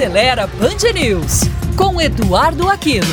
[0.00, 1.42] Acelera Band News,
[1.76, 3.04] com Eduardo Aquino.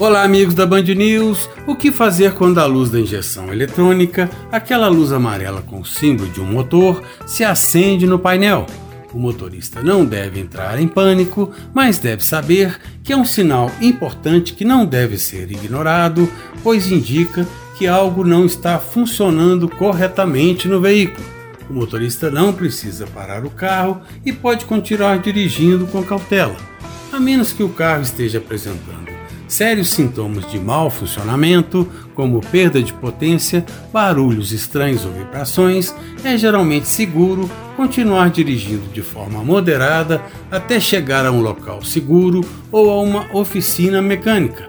[0.00, 1.48] Olá, amigos da Band News.
[1.64, 6.40] O que fazer quando a luz da injeção eletrônica, aquela luz amarela com símbolo de
[6.40, 8.66] um motor, se acende no painel?
[9.12, 14.54] O motorista não deve entrar em pânico, mas deve saber que é um sinal importante
[14.54, 16.30] que não deve ser ignorado,
[16.62, 21.26] pois indica que algo não está funcionando corretamente no veículo.
[21.68, 26.56] O motorista não precisa parar o carro e pode continuar dirigindo com cautela,
[27.12, 29.19] a menos que o carro esteja apresentando
[29.50, 35.92] Sérios sintomas de mau funcionamento, como perda de potência, barulhos estranhos ou vibrações,
[36.22, 42.90] é geralmente seguro continuar dirigindo de forma moderada até chegar a um local seguro ou
[42.90, 44.68] a uma oficina mecânica.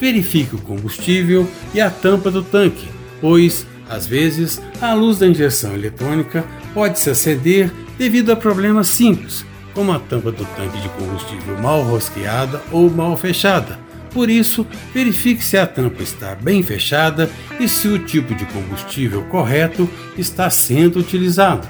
[0.00, 2.88] Verifique o combustível e a tampa do tanque,
[3.20, 9.44] pois, às vezes, a luz da injeção eletrônica pode se acender devido a problemas simples,
[9.74, 15.42] como a tampa do tanque de combustível mal rosqueada ou mal fechada por isso, verifique
[15.42, 20.98] se a tampa está bem fechada e se o tipo de combustível correto está sendo
[20.98, 21.66] utilizado.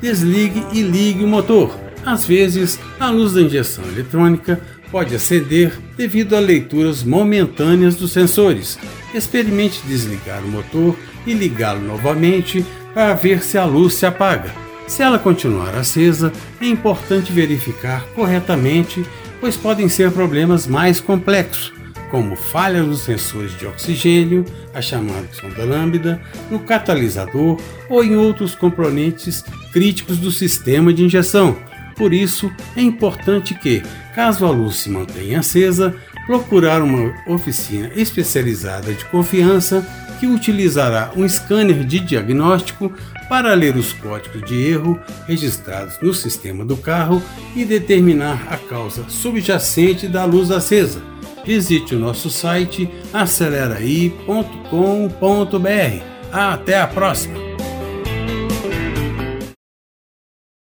[0.00, 1.74] Desligue e ligue o motor.
[2.04, 8.78] Às vezes, a luz da injeção eletrônica pode acender devido a leituras momentâneas dos sensores.
[9.14, 14.54] Experimente desligar o motor e ligá-lo novamente para ver se a luz se apaga.
[14.86, 19.04] Se ela continuar acesa, é importante verificar corretamente,
[19.40, 21.75] pois podem ser problemas mais complexos
[22.10, 28.54] como falhas nos sensores de oxigênio, a chamada sonda lambda, no catalisador ou em outros
[28.54, 31.56] componentes críticos do sistema de injeção.
[31.96, 33.82] Por isso, é importante que,
[34.14, 35.94] caso a luz se mantenha acesa,
[36.26, 39.86] procurar uma oficina especializada de confiança
[40.18, 42.92] que utilizará um scanner de diagnóstico
[43.28, 47.22] para ler os códigos de erro registrados no sistema do carro
[47.54, 51.02] e determinar a causa subjacente da luz acesa
[51.46, 56.04] visite o nosso site aceleraí.com.br.
[56.32, 57.45] Até a próxima!